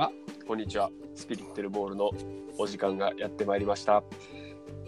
[0.00, 0.10] は？
[0.48, 0.90] こんにちは。
[1.14, 2.10] スピリッテルボールの
[2.56, 4.02] お時間がやってまいりました。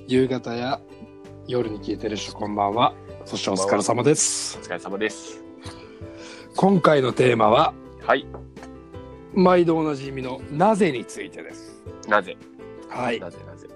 [0.08, 0.80] 夕方や
[1.46, 2.95] 夜に聞いてる人こんばんは
[3.27, 5.45] そしてお疲れ様ですお疲れ様です。
[6.56, 7.75] 今回のテーマは？
[8.00, 8.27] はい。
[9.34, 12.38] 毎度おなじみのなぜについてですなぜ？
[12.88, 13.68] はいなぜなぜ？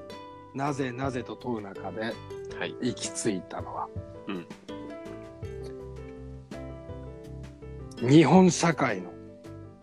[0.54, 2.00] なぜなぜと問う中で
[2.58, 2.74] はい。
[2.80, 3.88] 行き着いたのは、
[4.28, 4.46] うん
[8.08, 9.10] 日本社会の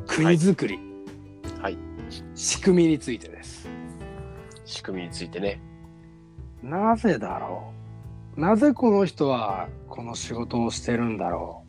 [0.07, 0.92] 国づくり、はい。
[2.35, 3.67] 仕組みについてです
[4.65, 5.61] 仕組みについてね。
[6.61, 7.73] なぜだろ
[8.37, 8.39] う？
[8.39, 11.63] なぜこの人はこの仕事をしてるんだろ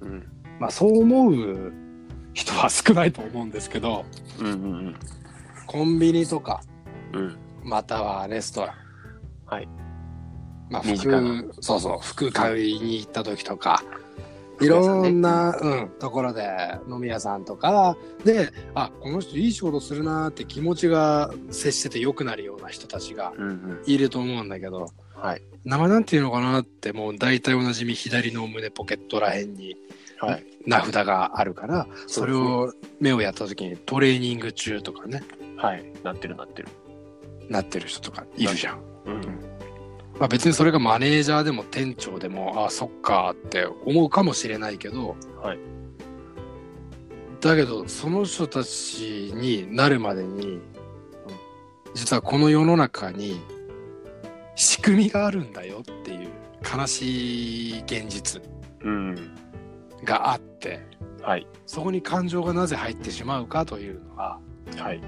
[0.00, 0.06] う？
[0.06, 0.18] ん。
[0.18, 0.28] う
[0.58, 1.72] まあそう思う
[2.32, 4.04] 人は少ないと思うんですけど
[4.40, 4.96] うんうん
[5.66, 6.62] コンビニとか
[7.12, 7.20] うん。
[7.20, 7.36] うん。
[7.64, 8.74] またはレストラン
[9.46, 9.68] はい。
[10.70, 13.82] まあ服そうそう服買いに行った時とか
[14.60, 16.46] いろんな、うん、ところで
[16.88, 23.82] 飲み屋さんとかであこの人いい仕事するなーって気持ちが接してて良くなるような人たちがうんうん。
[23.86, 25.42] いると思うんだけどはい。
[25.64, 29.76] 名前なんていうのかなってもう大体おなじみ左の胸ポケットらへんに
[30.18, 30.44] はい。
[30.66, 35.22] 名札があるからそれを目をやった時にトレーニング中とかね
[35.56, 35.84] はい。
[36.02, 36.68] なってるなってる。
[37.48, 38.80] なってる人とかいるじゃん。
[39.06, 39.47] うん。
[40.18, 45.58] まあ、別にそれがマネージャーでも店長でもあそっかって思うかもしれないけど、はい
[47.40, 50.60] だけどその人たちになるまでに
[51.94, 53.40] 実はこの世の中に
[54.56, 56.30] 仕組みがあるんだよっていう
[56.76, 58.42] 悲しい現実
[58.82, 59.14] うん。
[60.04, 60.80] があって
[61.22, 61.46] はい。
[61.64, 64.40] そこに感情がなぜ入ってしまうかというのは
[64.76, 65.00] はい。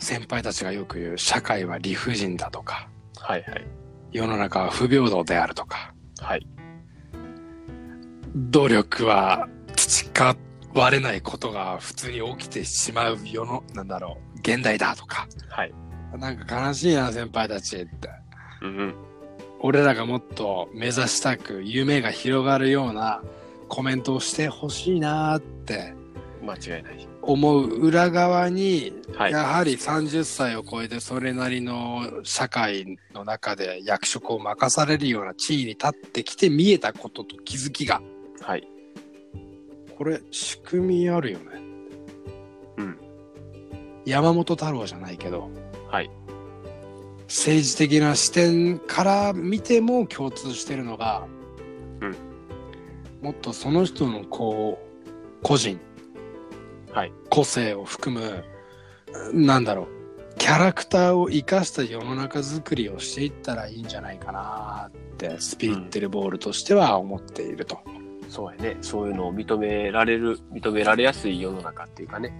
[0.00, 2.88] 先輩たちがよく言う社会は理不尽だとか
[3.26, 3.66] はいはい。
[4.12, 6.46] 世の中は不平等であるとかはい。
[8.34, 10.36] 努力は培
[10.74, 15.72] われないことが普通に起きてしまう世のなんだろう現代だとかはい。
[16.18, 18.10] なんか悲しいな先輩たちって
[18.62, 18.94] うんうん。
[19.60, 23.22] 俺らがもっと目指したく夢が広がるような
[23.68, 25.94] コメントをしてほしいなって
[26.44, 27.08] 間違いない。
[27.22, 29.32] 思う裏側に、はい。
[29.32, 38.02] やはり30歳を超えてそれなりの社会の中で役職を任されるような地位に立ってきて見えたことと気づきが
[38.40, 38.68] はい。
[39.96, 41.44] これ仕組みあるよね
[42.78, 42.98] うん。
[44.04, 45.50] 山本太郎じゃないけど
[45.88, 46.10] はい。
[47.28, 51.26] 政治的な視点から見ても共通してるのが、
[52.00, 52.16] うん
[53.22, 55.80] もっとその人のこう個人
[56.94, 57.12] はい。
[57.28, 58.44] 個性を含む
[59.32, 59.88] なんだろう
[60.38, 67.78] キャラクターを生かした世の中づくりをしていったらいいんじゃないかなってスピリッテルボールとしては思っていると。
[68.28, 68.76] そうやね。
[68.80, 72.32] そういうのを認められる、認められやすい世の中っていうかね。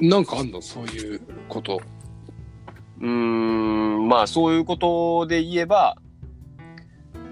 [0.00, 0.62] なんかあんの？
[0.62, 1.80] そういうこと。
[3.00, 5.96] うーん、まあそういうことで言えば、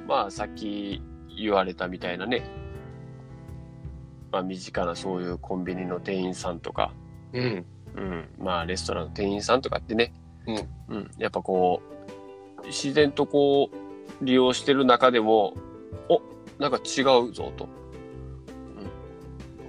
[0.08, 1.00] まあさっき
[1.38, 2.42] 言われたみたいなね、
[4.36, 6.92] まあ身近なそういうコンビニの店員さんとか、
[7.32, 7.64] うん。
[7.96, 10.12] うん、まあレストランの店員さんとかってね、
[10.46, 11.80] うん、うん、やっぱこ
[12.62, 15.54] う、自然とこう、利用してる中でも、
[16.10, 16.20] お、
[16.60, 17.66] なんか違うぞと。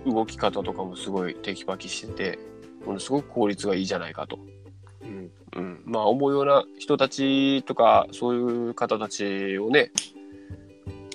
[0.05, 2.39] うん、動き方とかもすごいテキパキしてて、
[2.85, 4.37] ものすごく効率がいいじゃないかと。
[5.01, 5.31] うん。
[5.55, 9.91] うん、まあ思うような人たちとかそういう方たちをね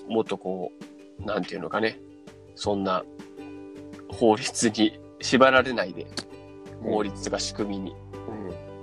[0.09, 0.73] もっとこ
[1.21, 2.01] うなんていうのかね
[2.55, 3.05] そんな
[4.23, 6.07] 法律に縛られないで
[6.81, 7.97] 法律とか仕組みに、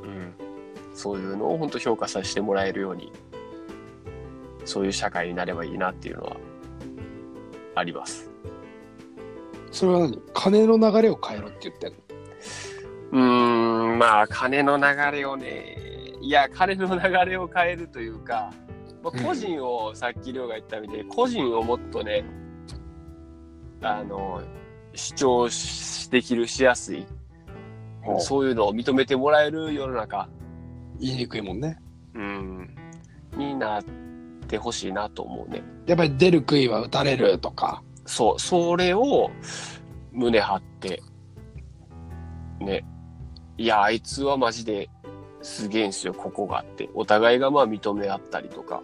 [0.04, 0.34] うん、
[0.94, 3.10] そういうのを本当評価させてもらえるように
[4.66, 6.36] そういう社会になればいいなっていうのは
[7.76, 8.30] あります。
[9.72, 11.98] それは何金の流れを変えろって言ってんの？
[13.14, 14.84] うーんまあ金の流
[15.20, 15.78] れをね
[16.20, 18.52] いや金の流れを変えるというか、
[19.02, 22.26] まあ、個人を、さっき亮が言ったみたいに個人をもっとね
[23.82, 24.42] あの
[25.00, 27.06] 主張しできるしやすい。
[28.20, 30.28] そういうのを認めてもらえる世の中、
[31.00, 31.80] 言いにくいもんね。
[32.16, 32.76] うん、
[33.38, 33.84] になっ
[34.48, 35.64] てほしいなと思うね。
[35.86, 37.82] やっぱり出る杭は打たれるとか。
[38.06, 38.40] そう。
[38.40, 39.30] それを
[40.12, 41.02] 胸張って
[42.60, 42.86] ね。
[43.58, 44.90] いやあいつはマジで
[45.42, 46.90] すげえんすよここがあって。
[46.94, 48.82] お互いがまあ認め合ったりとか。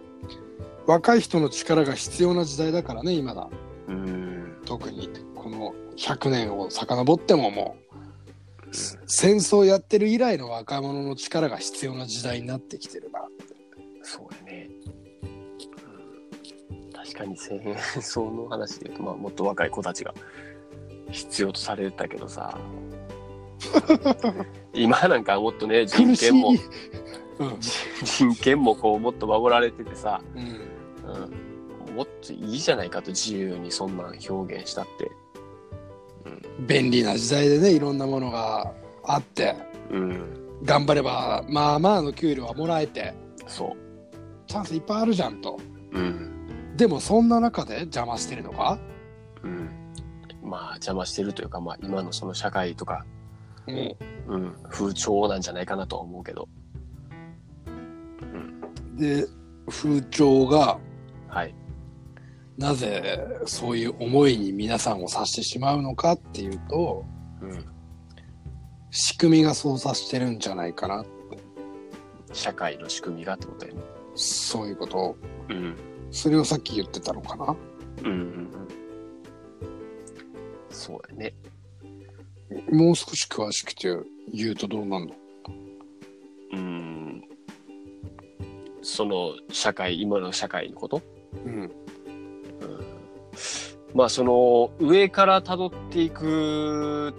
[0.86, 3.48] 若い人の力が必要な時代だからね、今だ。
[3.88, 4.25] うん
[4.66, 8.76] 特にこの100年を遡ってももう、
[9.06, 13.20] 戦争やってる以来の若者の力が必要な時代になってきてるな。
[14.02, 14.68] そうやね、
[16.70, 17.60] うん、確かに戦
[18.00, 20.12] 争の話で言うと、まあ、もっと若い子たちが
[21.10, 22.58] 必要とされてたけどさ。
[24.74, 26.14] 今なんかもっとね、人。
[26.16, 26.50] 権も、
[27.38, 27.60] うん。
[28.04, 30.40] 人権もこう、もっと守られててさ、うん。
[30.40, 31.45] うん、
[31.96, 35.10] もっといいじゃないかと、自由にそんなん表現したって。
[36.60, 38.72] 便利な時代でねいろんなものが
[39.04, 39.54] あって
[39.90, 43.14] うん、頑張ればまあまあの給料はもらえて
[43.46, 43.76] そ
[44.46, 45.58] チャンスいっぱいあるじゃんと
[45.92, 45.98] う。
[45.98, 46.76] うん。
[46.76, 48.78] でもそんな中で邪魔してるのか、
[49.42, 49.70] うん。
[50.42, 53.04] まあ、邪魔してるというか、まあ、今のその社会とか、
[53.66, 53.96] うん、
[54.28, 56.48] うん、風潮なんじゃないかなとは思うけど。
[58.98, 59.26] で
[59.68, 60.78] 風潮が
[61.28, 61.54] はい。
[62.58, 67.04] なぜそういう思いに皆さんをさしてしまうのかっていうと
[67.42, 67.64] うん。
[68.90, 71.04] 仕組みが操作してるんじゃないかな
[72.32, 73.80] 社会の仕組みがってことやね。
[74.14, 75.16] そういうこと
[75.50, 75.76] うん。
[76.10, 77.56] それをさっき言ってたのかな
[77.98, 78.50] うんうんうん。
[80.70, 81.34] そうやね。
[82.70, 83.94] もう少し詳しくて
[84.32, 85.14] 言うとどうなんの？
[86.52, 87.22] うん。
[88.80, 91.02] その社会、今の社会のこと？
[91.44, 91.70] うん
[93.96, 97.14] まあその上から辿っていく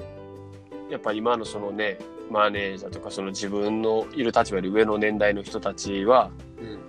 [0.92, 1.98] やっぱ今のそのね
[2.30, 6.30] マネージャーとかその自分のいる立場より上の年代の人たちは
[6.62, 6.80] うん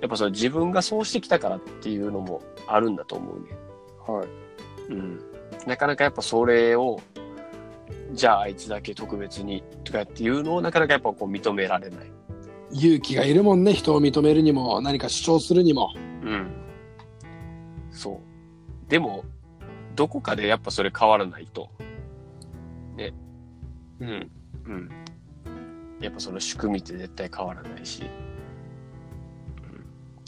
[0.00, 3.56] やっぱその自分がそうしてきたからっていうのもあるんだと思うね。
[4.06, 5.20] はいうん、
[5.66, 7.00] なかなかやっぱそれを
[8.12, 12.10] じゃああいつだけ特別にとかっていうのをなかなかやっぱこう認められない。
[12.72, 15.94] 勇気がいるもんね人を認めるにも何か主張するにも
[16.24, 16.50] うん。
[17.90, 18.27] そう。
[18.88, 19.24] でも
[19.94, 21.70] どこかでやっぱそれ変わらないと。
[22.96, 23.12] ね
[24.00, 24.30] うん
[24.66, 24.90] うん。
[26.00, 29.84] やっぱその仕組みって絶対変わらないし、うん、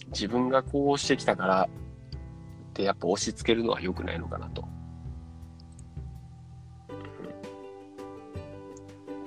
[0.08, 1.68] 自分がこうしてきたから
[2.70, 4.62] ってやっぱ押し付けるのは良くないのかなと。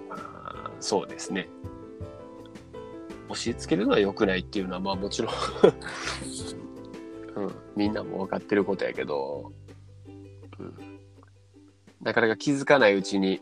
[0.09, 1.47] まあ、そうですね。
[3.29, 5.31] 押し付けるのは良くないっていうのはまあもちろん、
[7.35, 9.51] うん、みんなも分かってることやけど、
[10.59, 10.99] うん、
[12.01, 13.41] なかなか気づかないうちに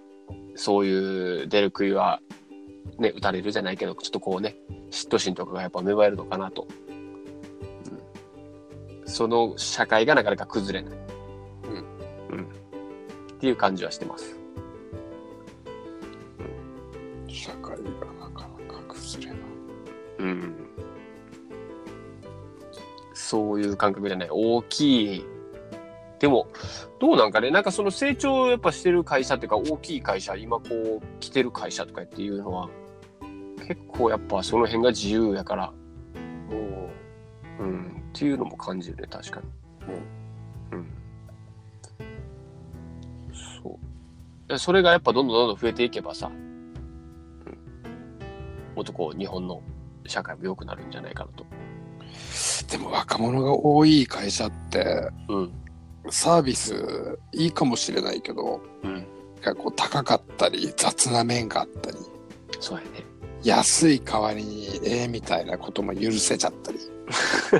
[0.55, 2.19] そういう出る杭は、
[2.99, 4.55] ね、打たれるじゃないけど、ちょっとこうね、
[4.91, 6.67] 嫉妬心とかがやっぱ芽生えるのかなと。
[9.01, 10.99] うん、その社会がなかなか崩れない。
[11.63, 12.37] うん。
[12.37, 12.43] うん。
[12.43, 12.47] っ
[13.39, 14.37] ていう感じはしてます。
[17.27, 17.79] 社会が
[18.19, 19.39] なかなか崩れない
[20.19, 20.60] うん。
[23.21, 24.29] そういう感覚じゃない。
[24.31, 25.25] 大きい。
[26.19, 26.47] でも、
[26.99, 32.69] どうなんかね、なんかその成長をやっぱしてる会社っていうか、大きい会社、今こう、来てる会社とかっていうのは、
[33.67, 35.73] 結構やっぱその辺が自由やから、
[37.59, 39.47] うん、っていうのも感じるね、確かに。
[40.73, 40.87] うん。
[43.63, 43.79] そ
[44.49, 44.59] う。
[44.59, 46.31] それがやっぱどんどんどんどん増えていけばさ、う
[47.49, 47.57] ん、
[48.75, 49.61] もっとこう、日本の
[50.07, 51.45] 社会も良くなるんじゃないかなと。
[52.71, 55.51] でも若者が多い会社ってうん。
[56.09, 59.05] サービスいいかもしれないけどうん。
[59.35, 61.97] 結構高かったり雑な面があったり
[62.59, 63.03] そうやね。
[63.43, 66.77] 安い代わりにええみたいなことも許せちゃったり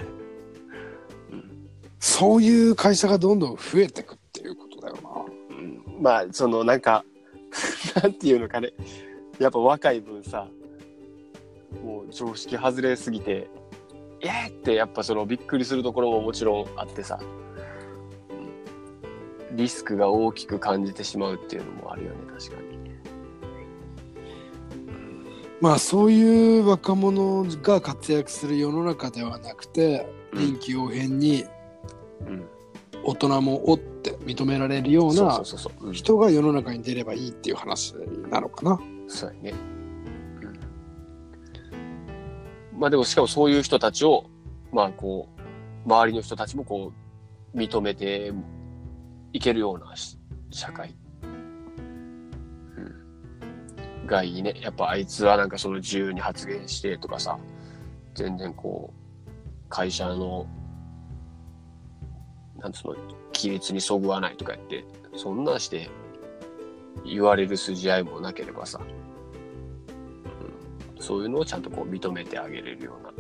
[1.32, 1.70] うん。
[2.00, 7.04] そういう会社がどんどん増えてくっていうことだよなうん、まあ、そのなんか、
[8.02, 8.72] なんていうのかね。
[9.40, 10.48] やっぱ若い分さ、
[11.84, 13.50] もう常識外れすぎて、
[14.24, 17.42] えーってやっぱそのびっくりするところももちろんあってさ、うん
[19.58, 22.72] リスクが大きく感じてしまうっていうのもあるよね、確かに。
[25.60, 31.46] まあそういう若者が活躍する世の中ではなくてうん臨機応変に
[32.28, 32.48] うん。
[33.04, 35.42] 大人もおって認められるような
[35.92, 37.96] 人が世の中に出ればいいっていう話
[38.30, 38.80] なのかな。
[39.08, 39.54] そうやね。
[42.82, 44.26] まあでもしかもそういう人たちを、
[44.72, 46.92] まあこう、周りの人たちもこ
[47.54, 48.34] う、認めて
[49.34, 49.94] いけるような
[50.50, 50.96] 社会。
[54.02, 54.08] うん。
[54.08, 54.56] がいいね。
[54.60, 57.38] やっぱあいつはなんかその自由に発言してとかさ、
[58.16, 58.92] 全然こ
[59.28, 60.48] う、会社の、
[62.58, 62.96] なんつうの、
[63.32, 64.84] 規律にそぐわないとか言って、
[65.16, 65.88] そんなんして
[67.06, 68.82] 言われる筋合いもなければさ、
[71.02, 73.12] そういうのをちゃんとこう認めてあげれるような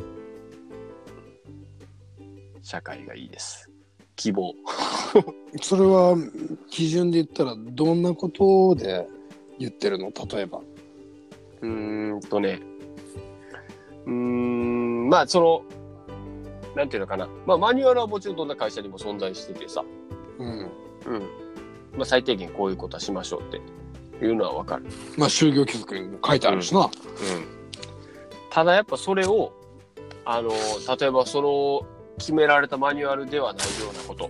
[2.62, 3.70] 社会がいいです。
[4.16, 4.54] 希望。
[5.62, 6.16] それは
[6.70, 9.08] 基準で言ったらどんなことで
[9.58, 10.12] 言ってるの？
[10.32, 10.62] 例えば。
[11.62, 12.60] うーんとね、
[14.06, 15.64] うーん、まあその、
[16.76, 17.28] なんていうのかな。
[17.46, 19.84] まあマニュアルはもちろんどんな会社にも存在しててさ、
[20.38, 20.48] うん。
[20.48, 20.70] うん。
[21.98, 23.44] まあ最低限こういうことはしましょうっ
[24.20, 24.86] ていうのはわかる。
[25.18, 26.82] まあ就業規則にも書いてあるしな。
[26.82, 26.90] うん。
[28.52, 29.54] ただやっぱそれを、
[30.26, 30.50] あの、
[31.00, 34.30] 例えばその決められたマニュアルではないようなこと。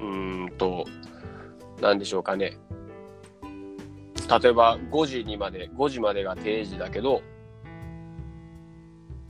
[0.00, 0.86] うーんと、
[1.82, 2.56] なんでしょうかね。
[4.40, 7.22] 例えば5時にまで、5時までが定時だけど、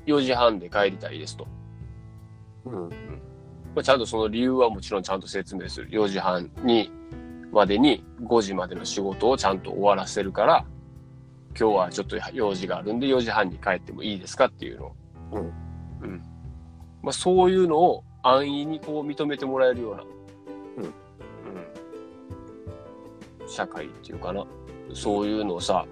[0.06, 1.46] 4時半で帰りたいですと。
[2.66, 2.88] うん。
[3.74, 5.88] まあ、ちゃんとその理由はもちろんちゃんと説明する。
[5.88, 6.90] 4時半に、
[7.52, 10.66] までに5時までの仕事をちゃんと終わらせるから、
[11.58, 14.94] 今日はちょっと用事があるんで4時半に帰ってもいいですかっていうのを。
[15.32, 15.40] うん。
[15.40, 16.22] うん。
[17.02, 20.04] まあそういうのを安易にこう認めてもらえるような。
[20.76, 20.84] うん
[23.42, 23.48] うん。
[23.48, 24.46] 社会っていうかな。
[24.94, 25.84] そういうのをさ、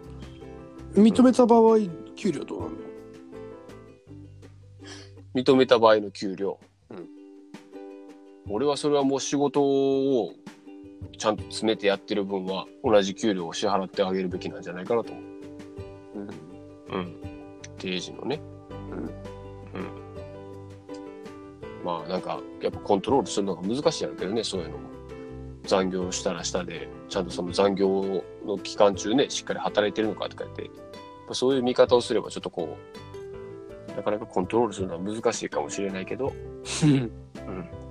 [0.94, 1.78] 認めた場合、
[2.14, 2.72] 給料どうなる
[5.34, 5.42] の？
[5.42, 6.60] 認めた場合の給料。
[6.90, 7.08] うん
[8.48, 10.32] 俺はそれはもう仕事を
[11.18, 15.24] ちゃんと詰めてやってる分は同じ給料を支払ってあげるべきなんじゃないかなと思う。
[16.96, 17.02] うん。
[17.02, 17.16] うん。
[17.78, 18.40] 定時のね。
[18.90, 18.98] うん。
[18.98, 19.10] うん。
[21.84, 24.96] まあなんかやっぱコントロールするのが難しいやろうけどね、そういうのも。
[25.66, 30.70] 残業したらしたで、ちゃんとその残業の期間中ね、しっかり働いてるのかとか言って、
[31.32, 32.76] そういう見方をすればちょっとこ
[33.92, 36.32] う、なかなかコントロールするのは難しいかもしれないけど、
[36.84, 37.10] うん。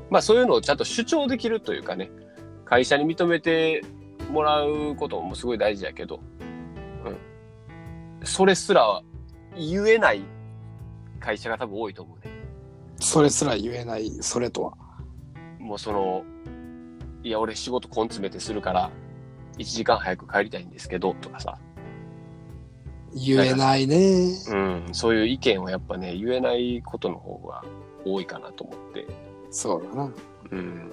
[0.10, 2.10] まあそういうのをちゃんと主張できるというかね、
[2.64, 3.84] 会社に認めて
[4.32, 6.35] もらうこともすごい大事やけど、うん。
[8.26, 9.02] それすら
[9.56, 10.22] 言えない
[11.20, 12.34] 会社が多分多いと思うね。
[13.00, 14.74] それすら言えない、それとは。
[15.60, 16.24] もうその、
[17.24, 18.92] いや、俺仕事根詰めてするから、
[19.58, 21.58] 1時間早く帰りたいんですけど、とかさ。
[23.14, 24.34] 言えないね。
[24.50, 24.90] うん。
[24.92, 27.64] そういう意見をやっぱね、言えないことの方が
[28.06, 29.08] 多いかなと思って。
[29.50, 30.12] そうだな。
[30.52, 30.92] うん。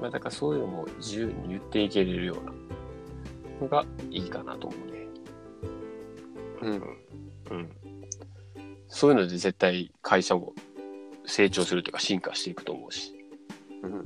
[0.00, 2.52] まあだからそういうのも自由に言っていけれるような
[3.62, 5.01] のがいいかなと思うね。
[6.62, 6.70] うん。
[7.50, 7.70] うん。
[8.88, 10.54] そういうので絶対会社も
[11.26, 13.14] 成長するというか進化していくと思うし。
[13.82, 14.04] うん。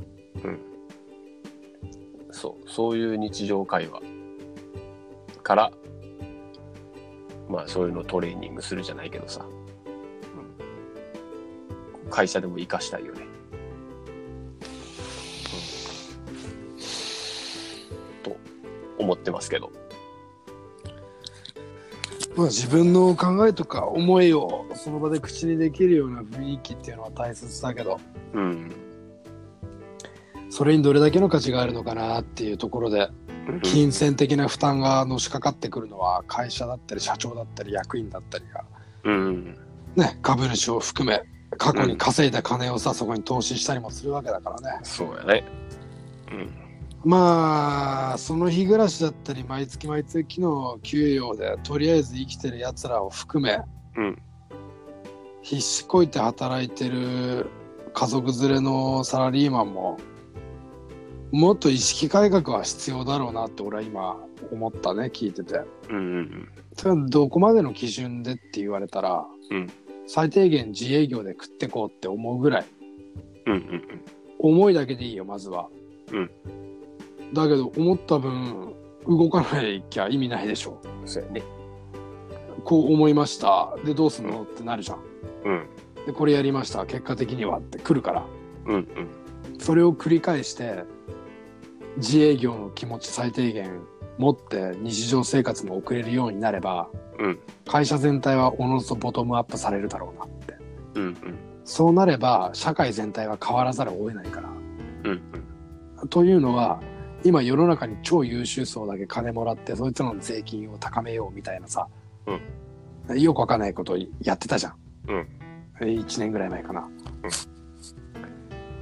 [2.31, 2.69] そう。
[2.69, 4.01] そういう日常会話
[5.43, 5.73] から、
[7.49, 9.47] まあそういうのをトレーニングするじゃないけどさ。
[12.05, 13.23] うん、会社でも活かしたいよね。
[18.25, 18.37] うん、と
[18.99, 19.86] 思ってますけど。
[22.37, 27.99] まあ自分の考えとか思いをその場で口にできるような雰囲気っていうのは大切だけど、
[28.35, 28.71] うん。
[30.51, 33.09] それにどれだけの価値があるのかなっていうところで、
[33.63, 38.65] 金銭的な負担がのしかかってくるのは会社だったり社長だったり役員だったりが、
[39.05, 39.59] うん。
[39.97, 41.23] ね、株主を含め
[41.57, 44.81] 過去に稼いだ金をさ、そこに投資したりもするわけだからね。
[44.83, 45.45] そうやね。
[46.33, 46.66] うん。
[47.07, 53.61] まあその日暮らしだったり毎月毎月の給与でとりあえず生きてるやつらを含め
[53.97, 54.19] うん。
[55.41, 57.47] 必死こいて働いてる
[57.95, 59.99] 家族連れのサラリーマンも
[61.31, 64.17] もっと意識改革は必要だろうなって俺は今
[64.51, 65.61] 思ったね聞いてて。
[65.89, 66.49] うん。
[66.85, 67.07] うん。
[67.07, 69.69] どこまでの基準でって言われたら、うん
[70.09, 72.67] 最低限自営業で食ってこうって思うぐらい
[73.47, 73.53] うん。
[73.55, 74.05] うん。
[74.39, 75.69] 思いだけでいいよまずは。
[76.13, 76.66] うん
[77.33, 78.75] だけど思った分
[79.07, 80.81] 動かないきゃ意味ないでしょ。
[81.05, 81.43] そうやね。
[82.65, 83.77] こう思いました。
[83.85, 84.43] でどうすんの？
[84.43, 84.99] ってなるじゃん。
[85.45, 85.67] うん。
[86.07, 88.27] でこれやりました結果的にはって来るから
[88.67, 88.75] うん。
[88.75, 88.87] うん。
[89.59, 90.85] それを繰り返して
[91.97, 93.81] 自営業の気持ち最低限
[94.19, 97.39] 持って日常生活も送れるようになればうん。
[97.67, 100.57] 会社全体はおのずとボトムアップされるだろうなって
[100.95, 101.17] うん。
[101.65, 104.49] そうなれば社会全体は変わらざるを得ないから
[105.05, 105.23] うん。
[106.09, 106.81] というのは
[107.25, 111.89] 今世の中に超優秀層だけ金もらってそいつらの税金を高めようみたいなさ、
[113.15, 114.75] よくわかんないことをやってたじゃん
[115.09, 115.29] うん。
[115.81, 116.89] 1年ぐらい前かな、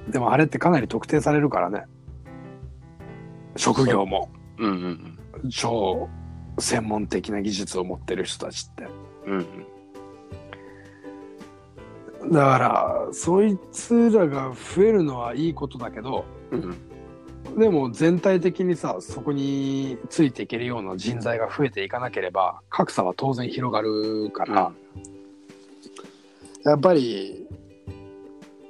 [0.09, 1.85] でもあれってかなり特定されるからね
[3.57, 4.71] 職業もうん。
[5.43, 5.51] うん。
[5.51, 6.09] 超
[6.59, 8.87] 専門的な技術を持ってる人たちって
[9.27, 9.47] うん。
[12.33, 16.77] だからそいつらが増えるのはいいことだけどうん。
[17.57, 24.73] でも全体的にさそこについていけるような人材が増えていかなければ格差は当然広がるから、
[26.65, 27.47] やっぱり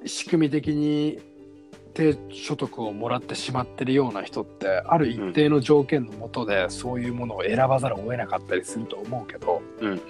[0.04, 1.18] 仕組み的に
[1.94, 10.00] 低所得をもらってしまってるような人ってある一定の条件のもとでそういうものを選ばざるを得なかったりすると思うけどうん。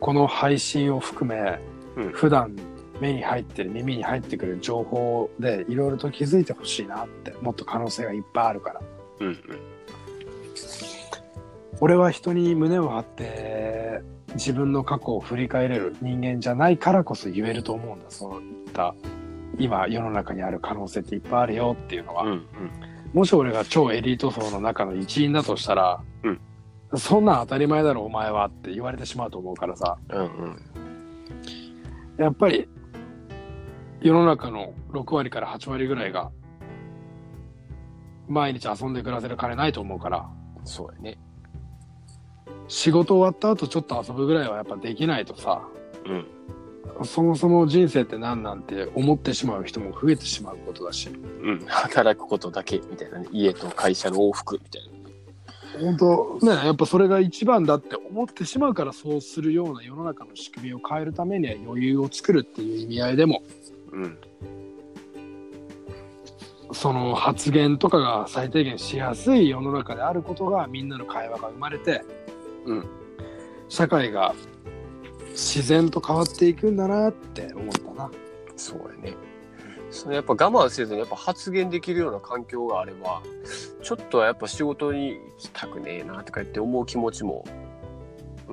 [0.00, 1.58] この配信を含め
[1.96, 2.12] うん。
[2.12, 2.54] 普段
[3.00, 8.80] 目に入ってる耳に入ってくる情報でいろいろと気づいてほしいなってもっと可能性がいっぱいあるから
[9.20, 9.38] うん。
[11.80, 14.02] 俺は人に胸を張って
[14.34, 18.94] 自分の過去を振り返れる人間じゃないからこそ言えると思うんだそういった
[19.58, 22.46] 今世の中にある可能性っていっぱいあるよっていうのは、うん。
[23.12, 26.40] もし俺が超エリート層の中の一員だとしたら、うん
[26.96, 30.20] そんなん当たり前だろお前はって言われてしまうと思うからさうん。
[30.20, 30.62] うん。
[32.16, 32.66] やっぱり
[34.00, 36.30] 世の中の6割から8割ぐらいが
[38.28, 40.28] 毎日遊んで暮らせる金ないと思うから
[40.64, 41.18] そうやね。
[42.68, 45.62] 仕事終わった後ちょっと遊ぶぐらいはやっぱできないとさ
[46.06, 46.26] うん。
[47.04, 51.64] そもそも人生って何なんて思ってしまう人も増えてしまうことだしうん。
[51.66, 53.28] 働くことだけみたいなね。
[53.32, 54.98] 家と会社の往復みたいな。
[55.78, 63.42] 本当ねやっぱそれが一番だって思ってしまうからそうするような世の中の仕組みを変えるためには余裕を作るっていう意味合いでも
[63.92, 64.18] うん。
[66.72, 72.02] その発言とかが最低限しやすい世の中であることがみんなの会話が生まれて、
[72.66, 72.88] うん
[73.68, 74.34] 社会が
[75.32, 78.10] 自然と変わっていくんだなって思ったな。
[78.56, 79.14] そうやね。
[79.90, 83.22] そのやっぱ我慢せずにやっぱ発言できるような環境があれば、
[83.82, 87.44] ちょっとはやっぱ仕事に行きたくねえなとか言って思う気持ちも、
[88.48, 88.52] う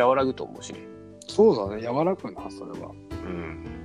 [0.00, 0.80] ん、和らぐと思うしね。
[1.26, 2.90] そうだね柔らくなそれは。
[3.24, 3.77] うん。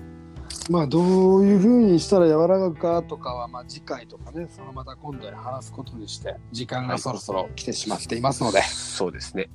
[0.70, 9.50] まあどういうふうにしたら柔らかくかとかはまあ次回とかねそのまた今度で話すことにして時間がそろそろ来てしまっていますのでそうですね。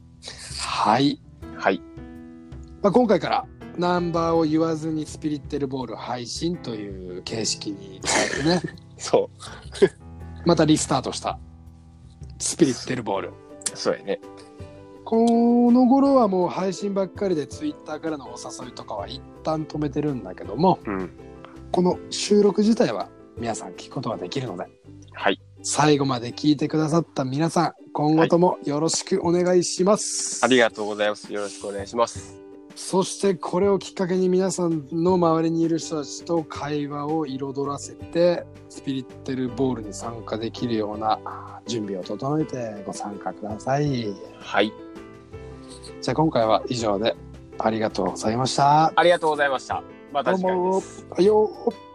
[0.60, 1.20] はい、
[1.56, 1.80] はい。
[2.82, 3.46] まあ、今回から
[3.76, 8.00] ナンバーを言わずにスピリッテルボール配信という形式に
[8.42, 9.30] 変えてね そ
[10.44, 11.38] またリスタートした
[12.38, 13.32] スピリッテルボールう。
[13.74, 14.20] そうやね。
[15.04, 21.10] この頃はもう配信ばっかりでツイッターからのお誘いとかは一旦止めてるんだけどもうん。
[21.70, 24.66] この収録自体は皆さん聞くことができるので
[25.12, 25.40] はい。
[25.62, 31.32] 最後まで聞いてくださった皆さん今後ともよろしくお願いします、ありがとうございます。
[31.32, 32.38] よろしくお願いします。
[32.76, 41.18] そしてこれをきっかけに皆さんの周りにいる人たちと会話を彩らせてスピリッテルボールに参加できるような
[41.66, 44.72] 準備を整えてご参加くださいはい。
[46.00, 47.16] じゃあ今回は以上で
[47.58, 49.82] ありがとうございましたありがとうございました。
[50.12, 51.06] また次回です。
[51.10, 51.87] はいよー